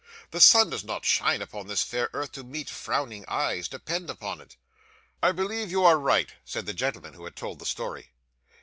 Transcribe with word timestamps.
The 0.31 0.41
sun 0.41 0.71
does 0.71 0.83
not 0.83 1.05
shine 1.05 1.43
upon 1.43 1.67
this 1.67 1.83
fair 1.83 2.09
earth 2.13 2.31
to 2.31 2.43
meet 2.43 2.71
frowning 2.71 3.23
eyes, 3.27 3.67
depend 3.67 4.09
upon 4.09 4.41
it.' 4.41 4.57
'I 5.21 5.33
believe 5.33 5.69
you 5.69 5.85
are 5.85 5.99
right,' 5.99 6.33
said 6.43 6.65
the 6.65 6.73
gentleman 6.73 7.13
who 7.13 7.25
had 7.25 7.35
told 7.35 7.59
the 7.59 7.67
story. 7.67 8.09